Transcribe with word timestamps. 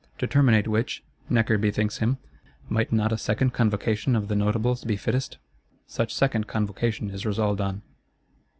To 0.17 0.25
terminate 0.25 0.67
which, 0.67 1.03
Necker 1.29 1.59
bethinks 1.59 1.99
him, 1.99 2.17
Might 2.69 2.91
not 2.91 3.11
a 3.11 3.19
second 3.19 3.51
Convocation 3.53 4.15
of 4.15 4.29
the 4.29 4.35
Notables 4.35 4.83
be 4.83 4.95
fittest? 4.95 5.37
Such 5.85 6.11
second 6.11 6.47
Convocation 6.47 7.11
is 7.11 7.23
resolved 7.23 7.61
on. 7.61 7.83